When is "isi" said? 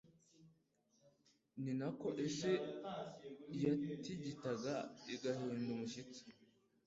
2.27-2.53